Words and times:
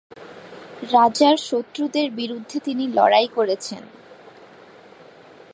রাজার 0.91 1.37
শত্রুদের 1.37 2.07
বিরুদ্ধে 2.11 2.57
তিনি 2.59 2.83
লড়াই 2.87 3.27
করেছেন। 3.27 3.83